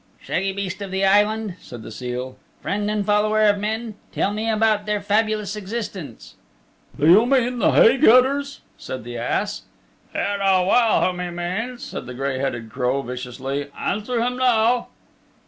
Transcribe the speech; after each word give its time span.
"Shaggy 0.19 0.51
beast 0.51 0.81
of 0.81 0.89
the 0.89 1.05
Island," 1.05 1.57
said 1.59 1.83
the 1.83 1.91
seal, 1.91 2.35
"friend 2.59 2.89
and 2.89 3.05
follower 3.05 3.43
of 3.43 3.59
men, 3.59 3.93
tell 4.11 4.33
me 4.33 4.49
about 4.49 4.87
their 4.87 4.99
fabulous 4.99 5.55
existence." 5.55 6.33
"Do 6.99 7.05
you 7.07 7.27
mean 7.27 7.59
the 7.59 7.71
hay 7.73 7.97
getters?" 7.99 8.61
said 8.79 9.03
the 9.03 9.19
ass. 9.19 9.61
"You 10.15 10.21
know 10.39 10.65
well 10.67 11.05
whom 11.05 11.19
he 11.19 11.29
means," 11.29 11.83
said 11.83 12.07
the 12.07 12.15
gray 12.15 12.39
headed 12.39 12.71
crow 12.71 13.03
viciously. 13.03 13.67
"Answer 13.79 14.19
him 14.21 14.37
now." 14.37 14.87